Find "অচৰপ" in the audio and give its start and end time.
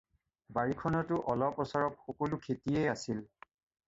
1.63-1.99